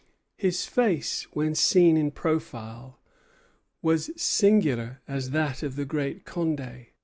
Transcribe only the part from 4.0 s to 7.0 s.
singular as that of the Great Condé.